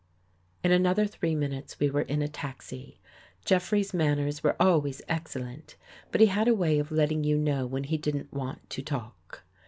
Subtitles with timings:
[0.63, 2.99] In another three minutes we were in a taxi.
[3.45, 5.75] Jeff rey's manners were always excellent,
[6.11, 9.43] but he had a way of letting you know when he didn't want to talk.